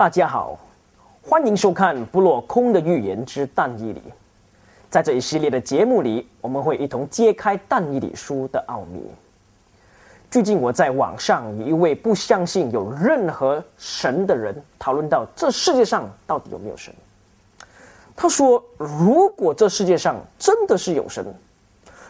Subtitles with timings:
[0.00, 0.58] 大家好，
[1.20, 4.00] 欢迎收看《不落空的预言之但以理》。
[4.88, 9.02] 在这一系列的节目里，我们会一同揭开但以理书的奥秘。
[10.30, 16.94] 最近我在网上与一位不相信有任何神的人讨论到这世界上到底有没有神。
[18.16, 21.22] 他说：“如果这世界上真的是有神，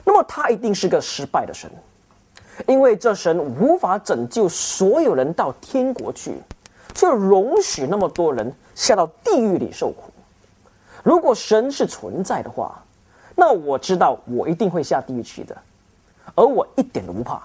[0.04, 1.68] 那么他一定是个失败的神，
[2.68, 6.34] 因为这神无法拯救所有人到天国去。”
[6.94, 10.10] 却容许那么多人下到地狱里受苦。
[11.02, 12.82] 如果神是存在的话，
[13.34, 15.56] 那我知道我一定会下地狱去的，
[16.34, 17.40] 而我一点都不怕，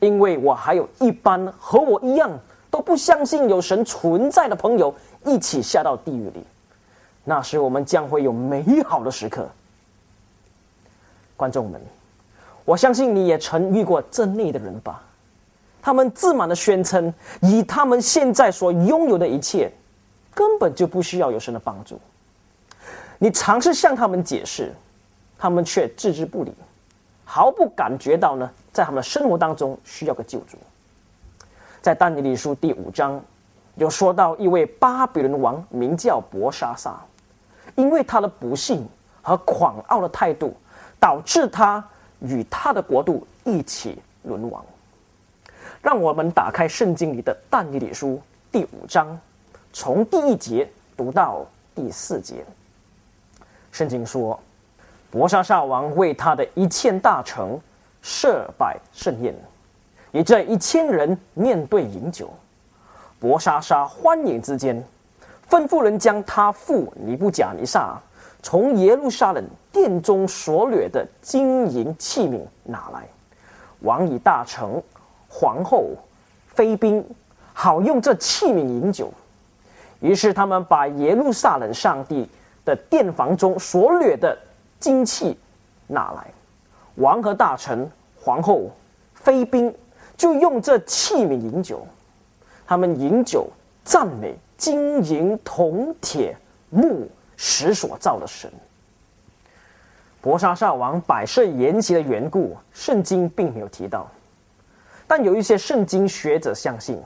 [0.00, 2.30] 因为我还有一般和我一样
[2.70, 4.94] 都不相信有神存在的朋友
[5.24, 6.44] 一起下到地狱里。
[7.24, 9.48] 那时我们将会有美好的时刻。
[11.36, 11.80] 观众们，
[12.64, 15.02] 我相信你也曾遇过这类的人吧。
[15.82, 19.68] 他们自满的宣称，以他们现在所拥有的一切，
[20.32, 22.00] 根本就不需要有神的帮助。
[23.18, 24.72] 你尝试向他们解释，
[25.36, 26.54] 他们却置之不理，
[27.24, 30.56] 毫不感觉到呢，在他们的生活当中需要个救主。
[31.80, 33.20] 在但尼里书第五章，
[33.74, 37.00] 有说到一位巴比伦王名叫伯沙撒，
[37.74, 38.86] 因为他的不幸
[39.20, 40.54] 和狂傲的态度，
[41.00, 41.84] 导致他
[42.20, 44.64] 与他的国度一起沦亡。
[45.82, 49.18] 让我们打开圣经里的但以理书第五章，
[49.72, 51.44] 从第一节读到
[51.74, 52.44] 第四节。
[53.72, 54.38] 圣经说，
[55.10, 57.58] 伯沙沙王为他的一千大臣
[58.00, 59.34] 设摆盛宴，
[60.12, 62.32] 以这一千人面对饮酒。
[63.18, 64.80] 伯沙沙欢饮之间，
[65.50, 68.00] 吩咐人将他父尼布甲尼撒
[68.40, 73.08] 从耶路撒冷殿中所掠的金银器皿拿来，
[73.80, 74.80] 王以大臣。
[75.34, 75.86] 皇后、
[76.46, 77.02] 妃嫔
[77.54, 79.10] 好用这器皿饮酒，
[80.00, 82.28] 于是他们把耶路撒冷上帝
[82.66, 84.36] 的殿房中所掠的
[84.78, 85.38] 金器
[85.86, 86.30] 拿来，
[86.96, 88.70] 王和大臣、皇后、
[89.14, 89.74] 妃嫔
[90.18, 91.86] 就用这器皿饮酒，
[92.66, 93.48] 他们饮酒
[93.82, 96.36] 赞美金银铜铁
[96.68, 98.52] 木石所造的神。
[100.20, 104.06] 伯沙撒王摆设筵席的缘故，圣经并没有提到。
[105.14, 106.98] 但有一些圣经学者相信，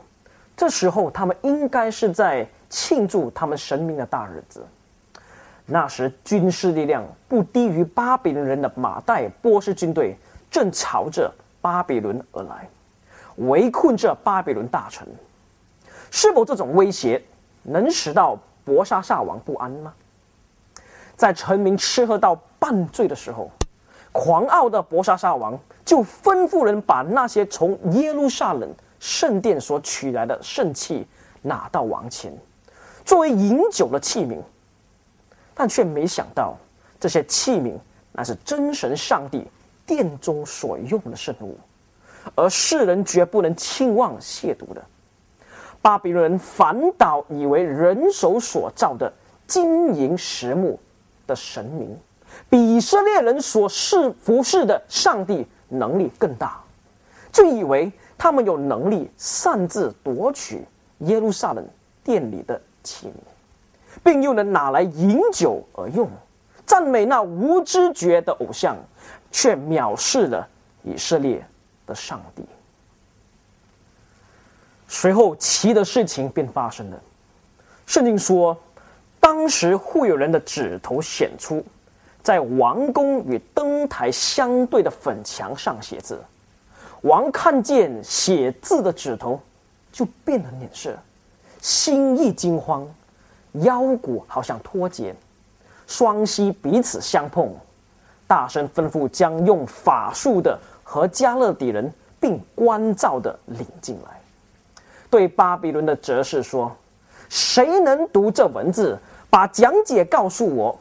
[0.56, 4.64] 这时候他们应该是在庆祝他们神明的大日子。
[5.64, 10.16] 那时军事力量不低于巴比伦人的马代波斯军队
[10.48, 11.28] 正朝着
[11.60, 12.68] 巴比伦而来，
[13.38, 15.04] 围困着巴比伦大城。
[16.12, 17.20] 是否这种威胁
[17.64, 19.92] 能使到博沙萨王不安吗？
[21.16, 23.50] 在臣民吃喝到半醉的时候，
[24.12, 25.58] 狂傲的博沙萨王。
[25.86, 31.06] 就吩咐人把那些从耶路撒冷圣殿所取来的圣器
[31.42, 32.36] 拿到王前，
[33.04, 34.38] 作为饮酒的器皿，
[35.54, 36.56] 但却没想到
[36.98, 37.74] 这些器皿
[38.10, 39.46] 乃是真神上帝
[39.86, 41.56] 殿中所用的圣物，
[42.34, 44.84] 而世人绝不能轻妄亵渎的。
[45.80, 49.12] 巴比伦人反倒以为人手所造的
[49.46, 50.80] 金银石木
[51.28, 51.96] 的神明，
[52.50, 55.46] 比以色列人所侍服侍的上帝。
[55.68, 56.60] 能力更大，
[57.32, 60.64] 就以为他们有能力擅自夺取
[61.00, 61.66] 耶路撒冷
[62.02, 66.08] 殿里的器皿，并又能拿来饮酒而用，
[66.64, 68.76] 赞美那无知觉的偶像，
[69.30, 70.48] 却藐视了
[70.82, 71.44] 以色列
[71.86, 72.44] 的上帝。
[74.88, 77.02] 随后，奇的事情便发生了。
[77.86, 78.56] 圣经说，
[79.18, 81.64] 当时会有人的指头显出。
[82.26, 86.20] 在王宫与灯台相对的粉墙上写字，
[87.02, 89.40] 王看见写字的指头，
[89.92, 90.98] 就变了脸色，
[91.60, 92.84] 心意惊慌，
[93.52, 95.14] 腰骨好像脱节，
[95.86, 97.54] 双膝彼此相碰，
[98.26, 101.88] 大声吩咐将用法术的和加勒底人
[102.18, 104.20] 并关照的领进来，
[105.08, 106.76] 对巴比伦的哲士说
[107.30, 108.98] ：“谁能读这文字，
[109.30, 110.76] 把讲解告诉我。”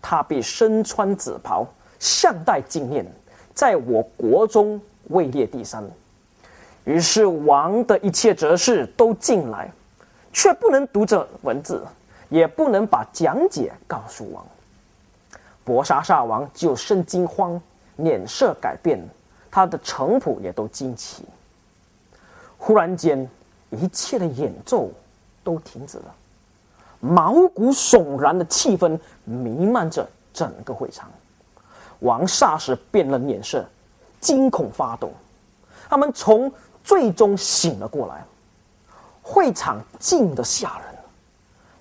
[0.00, 1.66] 他必身穿紫袍，
[1.98, 3.04] 项戴金链，
[3.54, 5.84] 在我国中位列第三。
[6.84, 9.70] 于是王的一切哲士都进来，
[10.32, 11.82] 却不能读这文字，
[12.28, 14.46] 也不能把讲解告诉王。
[15.64, 17.60] 博沙撒王就生惊慌，
[17.96, 18.98] 脸色改变，
[19.50, 21.24] 他的臣仆也都惊奇。
[22.56, 23.28] 忽然间，
[23.70, 24.90] 一切的演奏
[25.44, 26.14] 都停止了。
[27.00, 31.08] 毛骨悚然的气氛弥漫着整个会场，
[32.00, 33.64] 王霎时变了脸色，
[34.20, 35.10] 惊恐发抖。
[35.88, 36.52] 他们从
[36.82, 38.24] 最终醒了过来，
[39.22, 40.94] 会场静得吓人，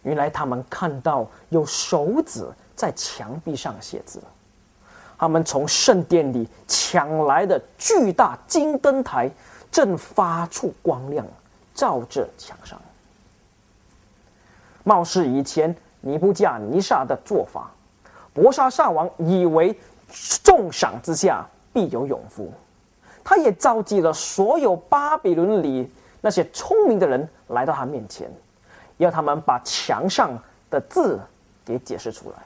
[0.04, 4.22] 原来他们看到有手指在墙壁上写字。
[5.18, 9.28] 他们从圣殿里抢来的巨大金灯台
[9.72, 11.25] 正发出光亮，
[11.74, 12.80] 照着墙上。
[14.88, 17.69] 貌似以前尼布加尼撒的做法，
[18.34, 19.78] 博沙萨王以为
[20.42, 22.50] 重赏之下必有勇夫，
[23.22, 25.92] 他也召集了所有巴比伦里
[26.22, 28.31] 那些聪明的人来到他面前，
[28.95, 31.19] 要他们把墙上的字
[31.66, 32.38] 给解释出来。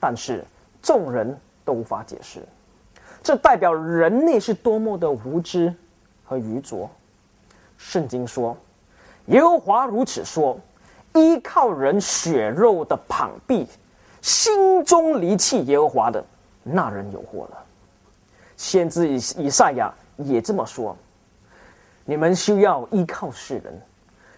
[0.00, 0.42] 但是
[0.80, 2.40] 众人都无法解释，
[3.22, 5.74] 这代表人类是多么的无知
[6.24, 6.88] 和愚拙。
[7.76, 8.56] 圣经说
[9.26, 10.58] ：“耶和华如此说。”
[11.14, 13.66] 依靠人血肉的膀臂，
[14.20, 16.24] 心中离弃耶和华的
[16.62, 17.64] 那人有祸了。
[18.56, 20.96] 先知以以赛亚也这么说
[22.06, 23.80] ：“你们需要依靠世人，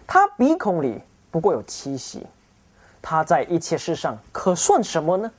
[0.05, 1.01] 他鼻孔里
[1.31, 2.25] 不过有七息，
[3.01, 5.31] 他在一切事上可算什么呢？”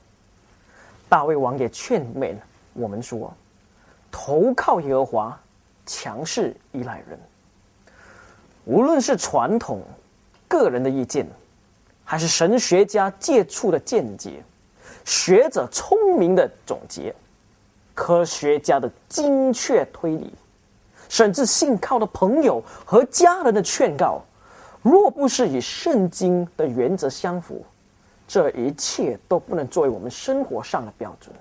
[1.09, 2.35] 大卫王也劝勉
[2.73, 3.33] 我们说
[4.11, 5.39] ：“投靠耶和华，
[5.85, 7.19] 强势依赖人，
[8.65, 9.81] 无论是传统。”
[10.47, 11.27] 个人的意见，
[12.03, 14.43] 还是神学家接触的见解，
[15.03, 17.13] 学者聪明的总结，
[17.93, 20.33] 科学家的精确推理，
[21.09, 24.21] 甚至信靠的朋友和家人的劝告，
[24.81, 27.65] 若不是与圣经的原则相符，
[28.27, 31.35] 这一切都不能作为我们生活上的标准。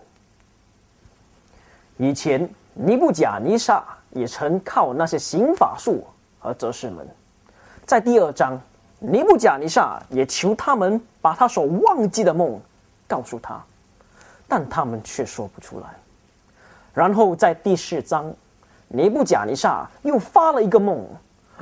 [1.97, 6.05] 以前尼布甲尼撒也曾靠那些行法术
[6.39, 7.07] 和哲士们，
[7.85, 8.61] 在第二章。
[9.09, 12.61] 尼布甲尼撒也求他们把他所忘记的梦
[13.07, 13.63] 告诉他，
[14.49, 15.87] 但他们却说不出来。
[16.93, 18.35] 然后在第四章，
[18.89, 21.07] 尼布甲尼撒又发了一个梦，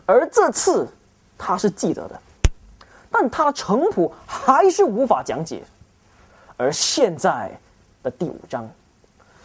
[0.06, 0.88] 而这次
[1.36, 2.18] 他是记得的，
[3.10, 5.62] 但他的程谱还是无法讲解。
[6.56, 7.50] 而现在
[8.02, 8.66] 的第五章，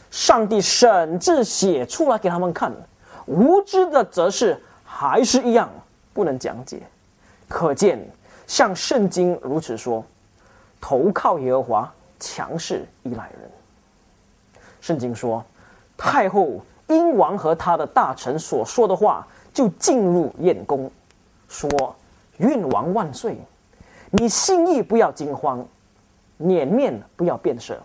[0.09, 2.71] 上帝甚至写出来给他们看，
[3.25, 5.69] 无知的则是还是一样
[6.13, 6.81] 不能讲解。
[7.49, 7.99] 可见，
[8.45, 10.05] 像圣经如此说，
[10.79, 13.49] 投靠耶和华，强势依赖人。
[14.79, 15.43] 圣经说，
[15.97, 20.89] 太后英王和他的大臣所说的话，就进入宴宫，
[21.47, 21.95] 说
[22.37, 23.35] ：“愿王万岁！
[24.11, 25.65] 你心意不要惊慌，
[26.37, 27.77] 脸面不要变色。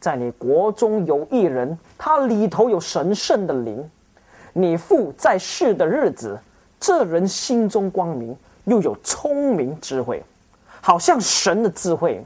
[0.00, 3.88] 在你国中有一人，他里头有神圣的灵。
[4.54, 6.38] 你父在世的日子，
[6.80, 8.34] 这人心中光明。”
[8.68, 10.22] 又有聪明智慧，
[10.80, 12.24] 好像神的智慧。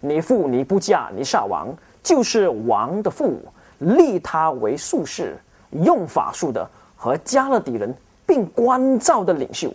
[0.00, 3.40] 你父你不嫁你撒王，就是王的父，
[3.78, 5.36] 立他为术士，
[5.70, 7.94] 用法术的和加勒底人，
[8.26, 9.72] 并关照的领袖。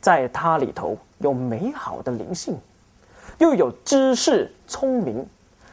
[0.00, 2.58] 在他里头有美好的灵性，
[3.38, 5.26] 又有知识聪明，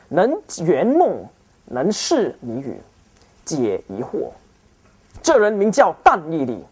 [0.10, 1.26] 能圆梦，
[1.66, 2.78] 能释谜语，
[3.46, 4.30] 解疑惑。
[5.22, 6.64] 这人名叫但伊利。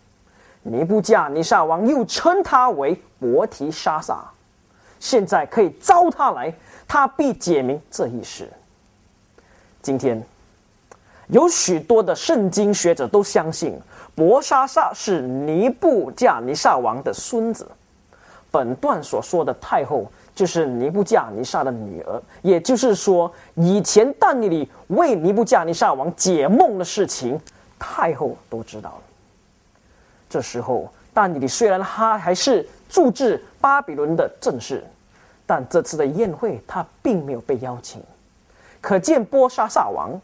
[0.68, 4.26] 尼布加尼撒王又称他为伯提沙撒，
[5.00, 6.52] 现在可以招他来，
[6.88, 8.52] 他必解明这一事。
[9.84, 10.20] 今天
[11.28, 13.80] 有许多的圣经学者都相信
[14.16, 17.70] 伯沙撒是尼布加尼撒王的孙子。
[18.50, 27.40] 本段所说的太后就是尼布加尼撒的女儿，也就是说，以前但尼里为尼布加尼撒王解梦的事情，
[27.78, 29.02] 太后都知道了。
[30.30, 34.84] 这时候，但尼里虽然他还是驻治巴比伦的正事，
[35.46, 38.02] 但这次的宴会他并没有被邀请，
[38.82, 40.20] 可见波沙萨王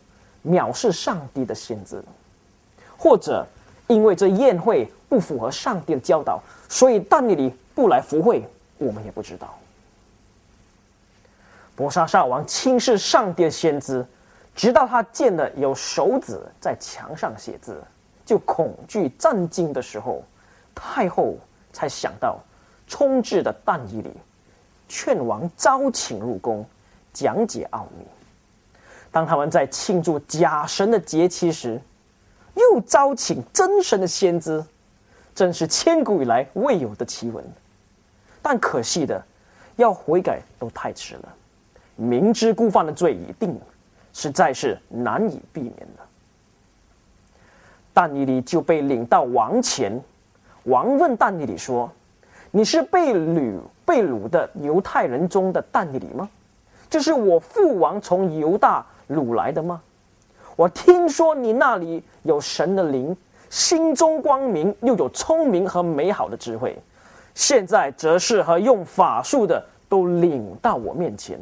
[0.45, 2.03] 藐视上帝的先知，
[2.97, 3.45] 或者
[3.87, 8.43] 因为这宴会不符合上帝的教导，所以但尼里不来赴会，
[8.77, 9.57] 我们也不知道。
[11.75, 14.05] 波沙萨王轻视上帝的先知，
[14.55, 17.81] 直到他见了有手指在墙上写字。
[18.31, 20.23] 就恐惧战惊的时候，
[20.73, 21.35] 太后
[21.73, 22.39] 才想到
[22.87, 24.09] 冲至的但以里，
[24.87, 26.65] 劝王招请入宫，
[27.11, 28.05] 讲解奥秘。
[29.11, 31.81] 当他们在庆祝假神的节期时，
[32.53, 34.63] 又招请真神的先知，
[35.35, 37.43] 真是千古以来未有的奇闻。
[38.41, 39.21] 但可惜的，
[39.75, 41.35] 要悔改都太迟了，
[41.97, 43.59] 明知故犯的罪已定，
[44.13, 46.07] 实在是难以避免的。
[47.93, 50.01] 但尼里就被领到王前，
[50.63, 51.89] 王问但尼里说
[52.51, 56.29] ：“你是被掳被掳的犹太人中的但尼里吗？
[56.89, 59.81] 这是我父王从犹大掳来的吗？
[60.55, 63.15] 我听说你那里有神的灵，
[63.49, 66.77] 心中光明，又有聪明和美好的智慧，
[67.33, 71.39] 现在则是和用法术的都领到我面前，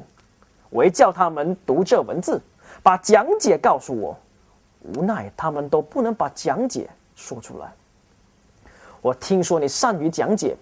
[0.69, 2.39] 我叫他们读这文字，
[2.81, 4.17] 把讲解告诉我。
[4.81, 7.71] 无奈他们都不能把讲解说出来。
[9.01, 10.55] 我听说你善于讲解，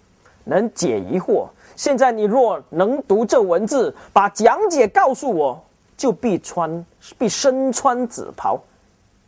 [0.44, 1.48] 能解疑惑。
[1.76, 5.64] 现在你若能读这文字，把讲解告诉我，
[5.96, 6.86] 就必穿，
[7.18, 8.60] 必身穿紫袍，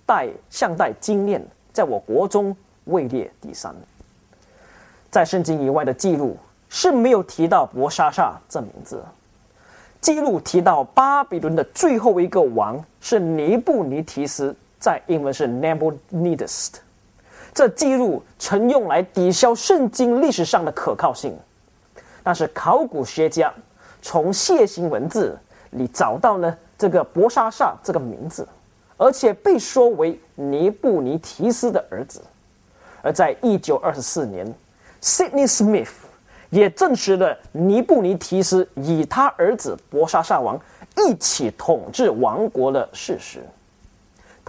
[0.06, 2.56] 戴项戴金链，在我国中
[2.86, 3.76] 位列第三。
[5.12, 6.38] 在圣经以外的记录
[6.70, 9.04] 是没有提到博沙萨这名字。
[10.02, 14.56] 记录提到巴比伦的最后一个王是尼布尼提斯。
[14.80, 16.70] 在英文是 Nabonidus，
[17.54, 21.38] 这记录曾用来抵消圣经历史上的可靠性，
[22.24, 23.54] 但是考古学家
[24.02, 25.38] 从楔形文字
[25.72, 28.48] 里找到了这个博沙萨这个名字，
[28.96, 32.22] 而且被说为尼布尼提斯的儿子。
[33.02, 34.48] 而在一九二四年
[35.02, 35.92] ，Sydney Smith
[36.50, 40.58] 也证实了尼布尼提斯与他儿子博沙萨王
[40.96, 43.44] 一起统治王国的事实。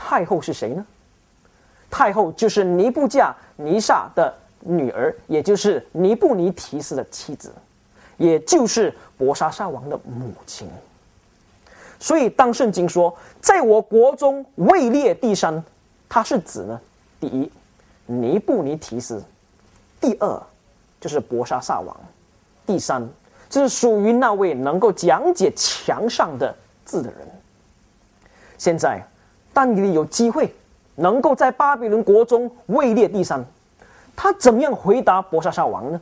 [0.02, 0.84] 太后是谁呢？
[1.90, 7.52] 太后就是尼布加尼撒的女儿，也就是尼布尼提斯的妻子，
[8.16, 10.66] 也就是博沙萨王的母亲。
[11.98, 15.62] 所以，当圣经说在我国中位列第三，
[16.08, 16.80] 他是指呢，
[17.20, 17.52] 第一，
[18.06, 19.20] 尼布尼提斯；
[20.00, 20.42] 第二，
[20.98, 21.94] 就是博沙萨王；
[22.66, 23.06] 第三，
[23.50, 26.52] 就是属于那位能够讲解墙上的
[26.86, 27.28] 字的人。
[28.56, 29.06] 现在。
[29.52, 30.54] 但以理有机会
[30.94, 33.44] 能够在巴比伦国中位列第三，
[34.14, 36.00] 他怎么样回答博沙萨王呢？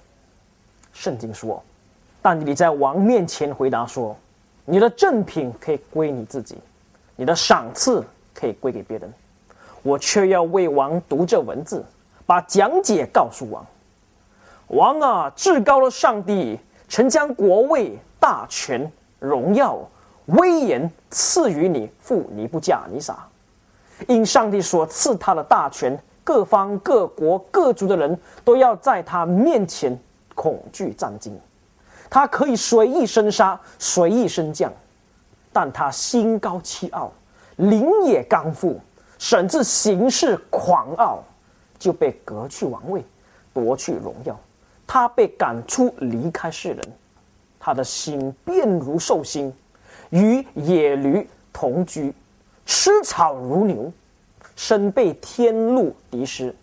[0.93, 1.62] 圣经说，
[2.21, 4.17] 但你在王面前回答说
[4.67, 6.59] ：“你的赠品可以归你自己，
[7.14, 9.12] 你的赏赐可以归给别人，
[9.83, 11.85] 我却要为王读这文字，
[12.26, 13.64] 把讲解告诉王。
[14.69, 18.90] 王啊，至高的上帝曾将国位、大权、
[19.21, 19.78] 荣耀、
[20.26, 23.17] 威严赐予你父尼布甲尼撒。”
[24.07, 29.99] 因上帝所赐他的大权，各方各国各族的人都要在他面前
[30.35, 31.38] 恐惧战惊。
[32.09, 34.73] 他可以随意生杀，随意升降，
[35.52, 37.11] 但他心高气傲，
[37.57, 38.81] 灵也刚复，
[39.19, 41.23] 甚至行事狂傲，
[41.78, 43.05] 就被革去王位，
[43.52, 44.38] 夺去荣耀。
[44.87, 46.78] 他被赶出，离开世人。
[47.61, 49.52] 他的心变如兽心，
[50.11, 52.14] 与野驴同居。
[52.68, 53.90] 吃草如牛，
[54.54, 56.54] 身被天路敌失。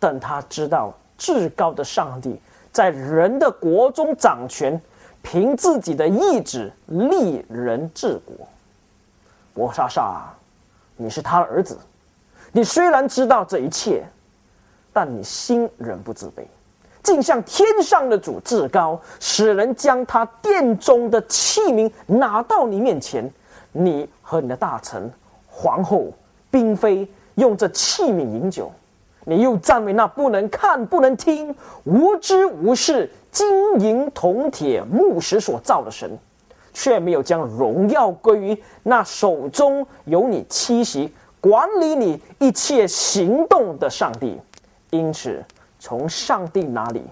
[0.00, 2.38] 但他知道至高的上帝
[2.72, 4.78] 在人的国中掌权，
[5.22, 8.34] 凭自己的意志立人治国。
[9.54, 10.34] 博莎莎，
[10.96, 11.78] 你是他的儿子。
[12.50, 14.04] 你虽然知道这一切，
[14.92, 16.44] 但你心仍不自卑，
[17.02, 23.32] 竟向天上的主至高，使人将他殿中的器皿拿到你面前，
[23.70, 25.10] 你和你的大臣。
[25.56, 26.12] 皇后、
[26.50, 28.72] 嫔妃用这器皿饮酒，
[29.24, 36.18] 你又赞美那不能看、不能听、无知无识、金银铜铁木石所造的神，
[36.72, 44.36] 却没有将荣耀归于那手中有你栖息、管理你一切行动的上帝。
[44.90, 45.42] 因此，
[45.78, 47.02] 从上帝那里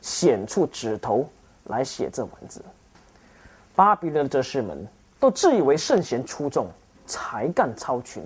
[0.00, 1.24] 显出指头
[1.68, 2.60] 来写这文字。
[3.74, 4.86] 巴比伦的哲士们
[5.20, 6.66] 都自以为圣贤出众。
[7.06, 8.22] 才干超群，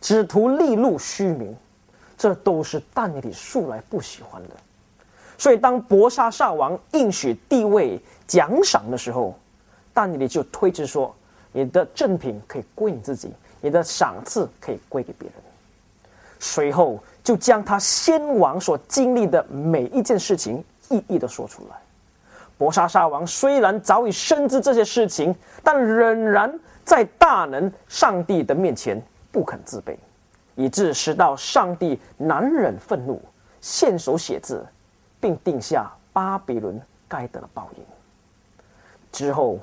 [0.00, 1.56] 只图利禄虚名，
[2.16, 4.50] 这都是但以理素来不喜欢的。
[5.36, 9.38] 所以，当博沙萨王应许地位奖赏的时候，
[9.94, 11.14] 但以理就推辞说
[11.52, 15.38] ：“你的赠品可以归你自己，你的赏赐可以归给别人。”
[16.40, 21.76] 随后就将他先王所经历的每一件事情一一的说出来。
[22.56, 26.58] 博沙萨王虽然早已深知这些事情，但仍然。
[26.88, 28.98] 在大能上帝的面前
[29.30, 29.94] 不肯自卑，
[30.54, 33.20] 以致使到上帝难忍愤怒，
[33.60, 34.64] 献手写字，
[35.20, 37.84] 并定下巴比伦该得的报应。
[39.12, 39.58] 之后，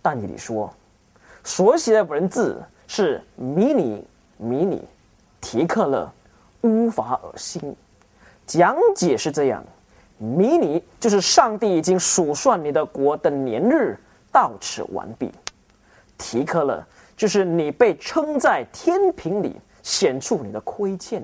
[0.00, 0.72] 但以理说，
[1.44, 2.56] 所写的文字
[2.88, 4.02] 是迷你、
[4.38, 4.82] 迷你、
[5.38, 6.10] 提克勒、
[6.62, 7.76] 乌法尔辛。
[8.46, 9.62] 讲解是这样：
[10.16, 13.98] 迷你就是上帝已经数算你的国的年日，
[14.32, 15.30] 到此完毕。
[16.20, 16.84] 提克勒，
[17.16, 21.22] 就是你被称在天平里显出你的亏欠；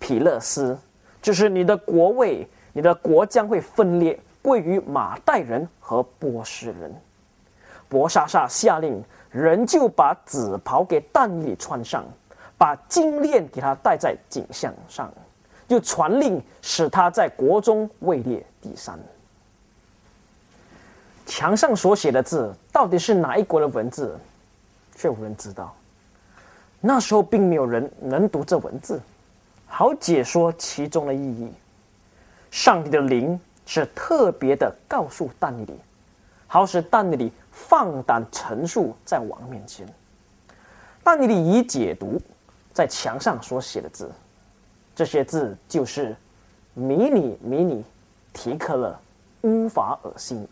[0.00, 0.76] 皮勒斯，
[1.22, 6.92] 就是你的国位，你的国将会分裂，归于马代人和波斯人。
[7.88, 9.00] 博沙萨下令，
[9.30, 12.04] 人就把紫袍给但以穿上，
[12.58, 15.08] 把金链给他戴在颈项上，
[15.68, 18.98] 就传令使他在国中位列第三。
[21.30, 24.18] 墙上所写的字到底是哪一国的文字，
[24.96, 25.72] 却无人知道。
[26.80, 29.00] 那时候并没有人能读这文字，
[29.64, 31.52] 好解说其中的意义。
[32.50, 35.74] 上帝的灵是特别的告诉但尼里，
[36.48, 39.86] 好使但尼里放胆陈述在王面前。
[41.04, 42.20] 但尼里以解读
[42.72, 44.10] 在墙上所写的字，
[44.96, 46.16] 这些字就是
[46.74, 47.84] “迷你迷你
[48.32, 48.98] 提克勒
[49.42, 50.44] 乌法尔辛”。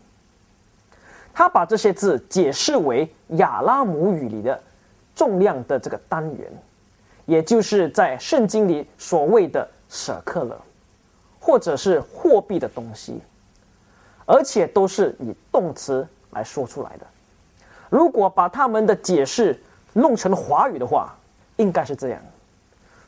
[1.39, 4.61] 他把这些字解释为亚拉姆语里的
[5.15, 6.51] 重量的这个单元，
[7.25, 10.59] 也就是在圣经里所谓的舍克勒，
[11.39, 13.21] 或者是货币的东西，
[14.25, 17.07] 而且都是以动词来说出来的。
[17.89, 19.57] 如果把他们的解释
[19.93, 21.15] 弄成华语的话，
[21.55, 22.21] 应该是这样：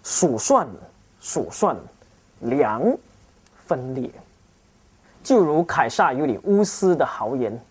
[0.03, 0.65] 数算、
[1.19, 1.75] 数算、
[2.39, 2.81] 量、
[3.65, 4.09] 分裂，
[5.21, 7.61] 就如凯撒与你乌斯的豪言。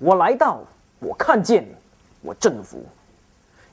[0.00, 0.62] 我来到，
[0.98, 1.62] 我看见，
[2.22, 2.82] 我征服。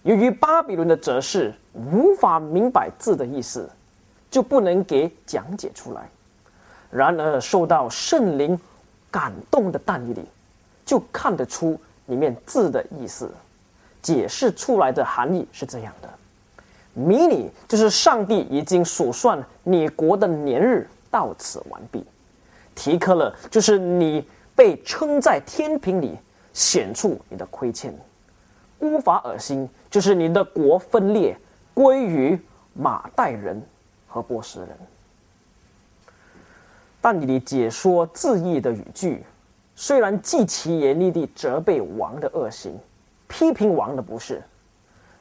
[0.03, 3.69] 由于巴比伦的哲士无法明白字的意思，
[4.29, 6.10] 就不能给讲解出来。
[6.91, 8.60] 然而受到圣灵
[9.10, 10.25] 感动的但以里，
[10.86, 13.31] 就看得出里面字的意思，
[14.01, 16.10] 解释出来的含义是这样的：
[16.93, 22.05] 迷你就是上帝已经数算你国的年日到此完毕，
[22.75, 24.27] 提克了就是你。
[24.57, 26.17] 被称在天平里
[26.51, 27.93] 显出你的亏欠，
[28.79, 31.37] 乌法尔心就是你的国分裂
[31.75, 32.37] 归于
[32.74, 33.61] 马代人
[34.07, 34.70] 和波斯人。
[37.00, 39.24] 但你的解说字义的语句，
[39.75, 42.75] 虽然极其严厉地责备王的恶行，
[43.27, 44.41] 批评王的不是，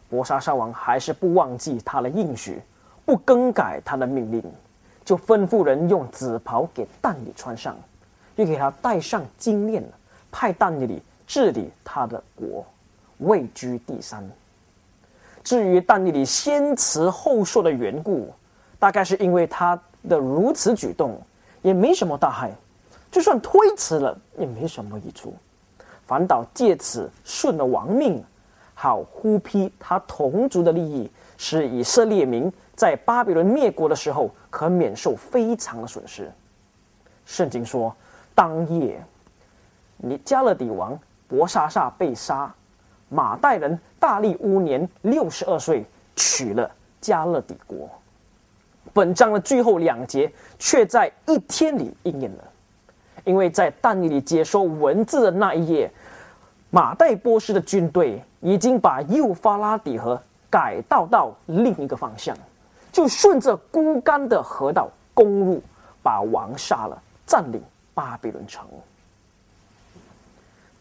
[0.09, 2.59] 博沙沙王还是不忘记他的应许，
[3.05, 4.43] 不更改他的命令，
[5.05, 7.77] 就吩咐人用紫袍给但你穿上。
[8.37, 9.89] 又给他戴上金链了，
[10.31, 12.65] 派但尼里治理他的国，
[13.19, 14.27] 位居第三。
[15.43, 18.33] 至于但尼里先辞后受的缘故，
[18.79, 21.19] 大概是因为他的如此举动
[21.63, 22.53] 也没什么大害，
[23.11, 25.35] 就算推辞了也没什么益处，
[26.07, 28.23] 反倒借此顺了王命，
[28.75, 36.31] 好呼批他同族的利益，使以色列民在巴比伦灭国的时候可免受非常的损失。
[37.25, 37.97] 圣经说。
[38.37, 39.03] 当夜，
[39.97, 40.97] 你加勒底王
[41.27, 42.55] 博沙萨被杀，
[43.09, 46.71] 马代人大力乌年六十二岁娶了
[47.01, 47.89] 加勒底国。
[48.93, 52.45] 本章的最后两节却在一天里应验了，
[53.25, 55.91] 因为在但尼里接收文字的那一夜，
[56.69, 60.21] 马代波斯的军队已经把幼发拉底河
[60.51, 62.37] 改道到另一个方向，
[62.93, 65.63] 就顺着孤干的河道攻入，
[66.03, 67.63] 把王杀了，占领。
[67.97, 68.63] 巴比伦城。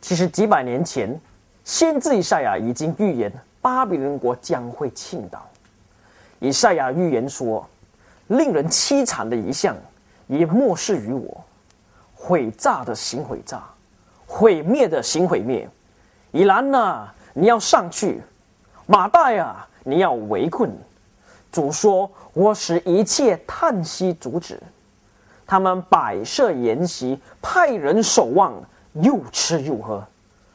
[0.02, 1.18] 其实几百年前，
[1.64, 5.48] 先知以赛亚已经预言巴比伦国将会倾倒。
[6.40, 7.66] 以赛亚预言说
[8.28, 9.74] ：“令人凄惨的一项，
[10.28, 11.42] 也漠视于我；
[12.14, 13.64] 毁炸的行毁炸，
[14.28, 15.68] 毁灭的行毁灭。
[16.32, 18.20] 以兰呐，你要上去；
[18.86, 20.70] 马代啊，你要围困。
[21.50, 24.62] 主说：我使一切叹息阻止。”
[25.48, 28.54] 他们摆设筵席，派人守望，
[28.94, 30.04] 又吃又喝。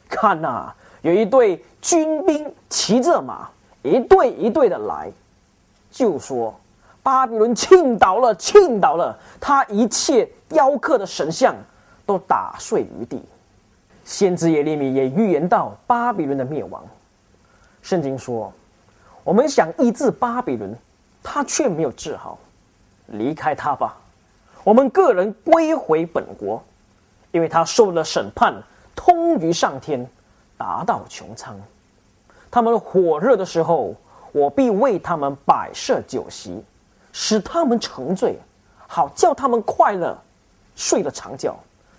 [0.09, 3.49] 看呐，有一队军兵骑着马，
[3.81, 5.09] 一队一队的来，
[5.89, 6.53] 就说
[7.01, 11.55] 巴比伦倾倒了，倾倒了，他一切雕刻的神像
[12.05, 13.23] 都打碎于地。
[14.03, 16.83] 先知耶利米也预言到巴比伦的灭亡。
[17.81, 18.51] 圣经说，
[19.23, 20.77] 我们想医治巴比伦，
[21.23, 22.37] 他却没有治好，
[23.07, 23.95] 离开他吧。
[24.63, 26.61] 我们个人归回本国，
[27.31, 28.53] 因为他受了审判，
[28.95, 30.07] 通于上天，
[30.57, 31.55] 达到穹苍。
[32.49, 33.95] 他们火热的时候，
[34.31, 36.63] 我必为他们摆设酒席，
[37.11, 38.37] 使他们沉醉，
[38.87, 40.17] 好叫他们快乐，
[40.75, 41.55] 睡了长觉，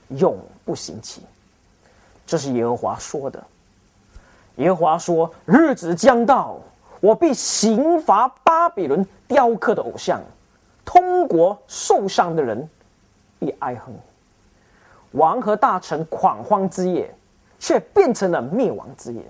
[0.08, 1.22] 永不醒起。
[2.24, 3.42] 这是耶和华说的。
[4.56, 6.58] 耶和华说：日子将到，
[7.00, 10.20] 我必刑罚巴比伦雕刻的偶像。
[10.84, 12.68] 通国受伤的人
[13.38, 13.94] 必哀恨，
[15.12, 17.14] 王和大臣狂欢之夜，
[17.58, 19.22] 却变成了灭亡之夜。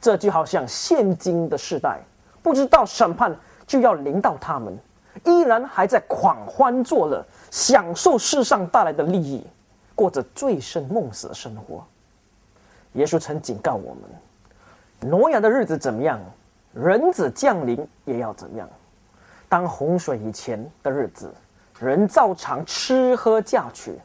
[0.00, 2.00] 这就好像现今的世代，
[2.42, 3.34] 不知道审判
[3.66, 4.78] 就要临到他们，
[5.24, 9.44] 依然还在狂欢作乐，享受世上带来的利益，
[9.94, 11.84] 过着醉生梦死的生活。
[12.92, 16.20] 耶稣曾警告我们：挪亚的日子怎么样，
[16.72, 18.68] 人子降临也要怎样。
[19.48, 21.32] 当洪水以前的日子，
[21.78, 23.98] 人照常吃喝嫁娶，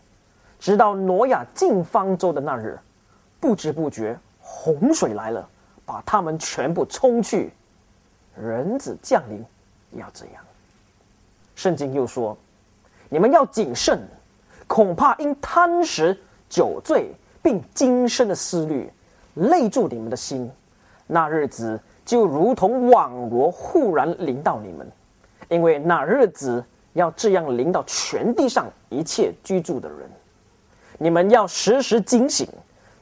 [0.60, 2.80] 直到挪亚进方舟的那日，
[3.40, 5.48] 不知不觉洪水来了，
[5.86, 7.52] 把他们全部冲去。
[8.40, 9.44] 人子降临，
[9.92, 10.36] 要这样。
[11.56, 12.38] 圣经又说
[13.10, 14.00] ：“你们要谨慎，
[14.68, 16.18] 恐怕因贪食、
[16.50, 18.92] 酒醉，并今生的思虑，
[19.34, 20.50] 累住你们的心。
[21.08, 24.90] 那日子就如同网罗忽然临到你们，
[25.52, 30.00] 因为那日子要这样临到全地上一切居住的人。
[30.98, 32.48] 你们要时时警醒，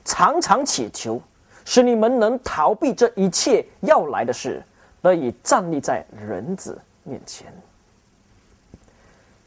[0.04, 1.22] 常常祈求，
[1.64, 4.62] 使你们能逃避这一切要来的事。”
[5.02, 7.48] 得以站立在人子面前。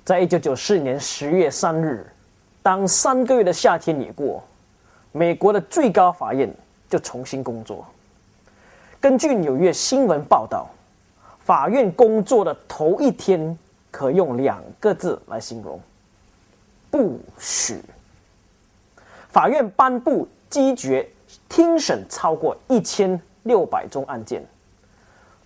[0.03, 2.11] 在一九九四年十月三日，
[2.62, 4.43] 当三个月的夏天已过，
[5.12, 6.51] 美国的最高法院
[6.88, 7.87] 就重新工作。
[8.99, 10.71] 根据纽约新闻报道，
[11.44, 13.59] 法院工作的头一天
[13.90, 15.81] 可用两个字来形容：
[16.90, 17.81] 不许。
[19.28, 21.09] 法院颁布击决
[21.48, 24.44] 听审超过一千六百宗案件。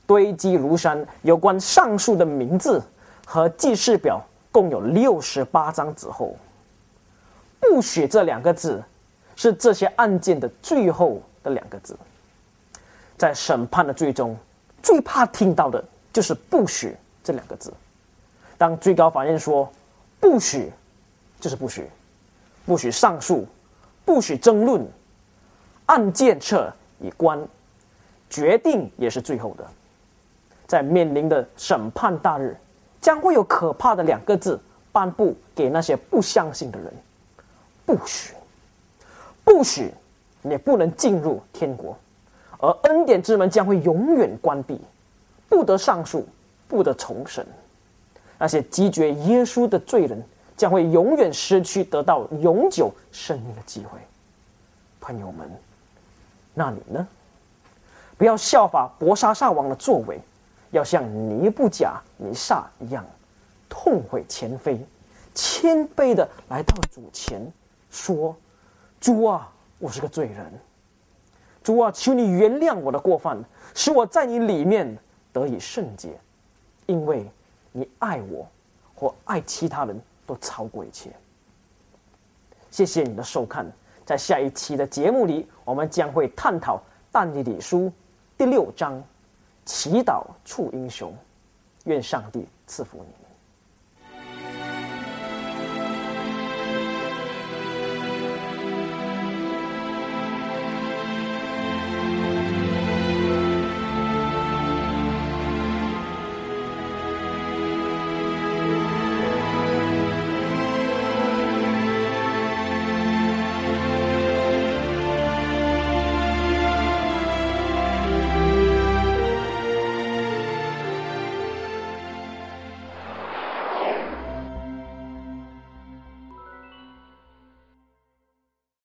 [0.07, 2.81] 堆积如山，有关上述的名字
[3.25, 4.21] 和记事表
[4.53, 6.37] 共有六十八张纸后，
[7.59, 8.83] 不许这两个字
[9.35, 11.97] 是这些案件的最后的两个字。
[13.17, 14.37] 在审判的最终，
[14.87, 17.75] 最怕听到的就是“不许”这两个字。
[18.57, 19.69] 当最高法院说
[20.21, 20.71] “不许”，
[21.41, 21.91] 就是不许，
[22.65, 23.45] 不许上诉，
[24.05, 24.87] 不许争论，
[25.87, 27.37] 案件撤已关，
[28.31, 29.67] 决定也是最后的。
[30.69, 32.57] 在面临的审判大日，
[33.01, 34.61] 将会有可怕的两个字
[34.93, 36.95] 颁布给那些不相信的人：
[37.85, 38.35] 不许，
[39.43, 39.93] 不许，
[40.43, 41.99] 你不能进入天国，
[42.59, 44.81] 而恩典之门将会永远关闭，
[45.49, 46.27] 不得上诉，
[46.67, 47.47] 不得重审。
[48.39, 50.23] 那些击决耶稣的罪人
[50.57, 53.99] 将会永远失去得到永久生命的机会。
[55.01, 55.51] 朋友们，
[56.55, 57.07] 那你呢？
[58.19, 60.21] 不要效法博沙萨王的作为。
[60.73, 63.07] 要像尼布甲尼撒一样，
[63.69, 64.85] 痛悔前非，
[65.33, 67.41] 谦卑的来到主前，
[67.89, 68.37] 说
[69.01, 70.53] ：“主啊，我是个罪人。
[71.67, 73.37] 主啊，求你原谅我的过犯，
[73.75, 74.97] 使我在你里面
[75.33, 76.17] 得以圣洁，
[76.87, 77.29] 因为
[77.73, 78.49] 你爱我，
[78.95, 81.11] 或爱其他人都超过一切。”
[82.71, 83.67] 谢谢你的收看，
[84.05, 87.93] 在下一期的节目里，我们将会探讨但以理书
[88.39, 89.03] 第六章。
[89.65, 91.13] 祈祷处英雄，
[91.87, 93.26] 愿上帝赐福你。